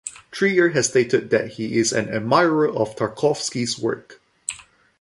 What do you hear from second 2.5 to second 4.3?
of Tarkovsky's work.